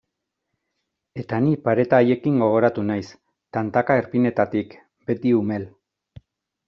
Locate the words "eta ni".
1.23-1.51